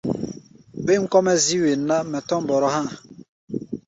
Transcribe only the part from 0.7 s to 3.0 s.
Bêm kɔ́-mɛ́ zíí wen ná, mɛ tɔ̧́ mbɔrɔ há̧ a̧.